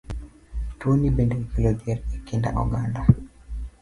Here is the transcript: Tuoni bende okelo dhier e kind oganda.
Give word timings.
Tuoni 0.79 1.09
bende 1.15 1.35
okelo 1.43 1.71
dhier 1.81 1.99
e 2.15 2.17
kind 2.27 2.45
oganda. 2.61 3.01